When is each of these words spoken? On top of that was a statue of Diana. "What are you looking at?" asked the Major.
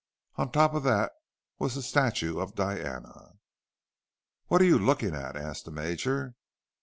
On 0.35 0.51
top 0.51 0.73
of 0.73 0.81
that 0.81 1.11
was 1.59 1.77
a 1.77 1.83
statue 1.83 2.39
of 2.39 2.55
Diana. 2.55 3.33
"What 4.47 4.59
are 4.59 4.65
you 4.65 4.79
looking 4.79 5.13
at?" 5.13 5.35
asked 5.35 5.65
the 5.65 5.71
Major. 5.71 6.33